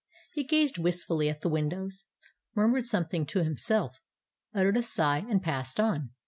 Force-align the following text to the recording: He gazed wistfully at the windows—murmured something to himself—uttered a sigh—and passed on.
He 0.33 0.43
gazed 0.43 0.79
wistfully 0.79 1.29
at 1.29 1.41
the 1.41 1.49
windows—murmured 1.49 2.87
something 2.87 3.23
to 3.27 3.43
himself—uttered 3.43 4.77
a 4.77 4.81
sigh—and 4.81 5.43
passed 5.43 5.79
on. 5.79 6.09